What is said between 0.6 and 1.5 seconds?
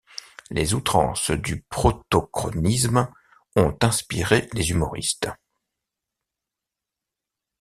outrances